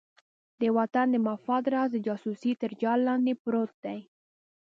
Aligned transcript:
د 0.61 0.63
وطن 0.77 1.07
د 1.11 1.15
مفاد 1.27 1.63
راز 1.73 1.89
د 1.93 1.97
جاسوسۍ 2.07 2.51
تر 2.61 2.71
جال 2.81 2.99
لاندې 3.07 3.33
پروت 3.43 3.71
دی. 3.85 3.99